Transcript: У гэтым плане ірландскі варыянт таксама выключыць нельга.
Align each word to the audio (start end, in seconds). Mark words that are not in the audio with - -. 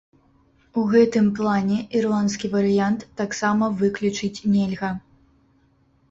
У 0.83 0.83
гэтым 0.91 1.25
плане 1.39 1.75
ірландскі 1.99 2.49
варыянт 2.55 3.03
таксама 3.21 3.65
выключыць 3.83 4.43
нельга. 4.55 4.89